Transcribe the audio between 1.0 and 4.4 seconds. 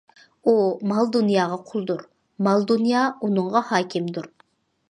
دۇنياغا قۇلدۇر، مال- دۇنيا ئۇنىڭغا ھاكىمدۇر.